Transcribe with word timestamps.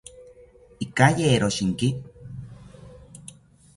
Ikayero 0.83 1.49
shinki 1.55 1.89